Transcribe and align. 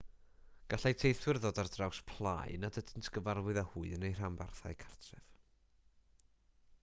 gallai 0.73 0.91
teithwyr 1.01 1.39
ddod 1.41 1.59
ar 1.63 1.67
draws 1.73 1.99
plâu 2.11 2.55
nad 2.63 2.79
ydynt 2.81 2.97
yn 3.01 3.05
gyfarwydd 3.17 3.61
â 3.63 3.65
hwy 3.73 3.93
yn 3.97 4.07
eu 4.09 4.13
rhanbarthau 4.21 4.79
cartref 4.85 5.29